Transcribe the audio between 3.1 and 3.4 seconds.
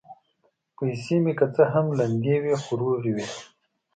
وې.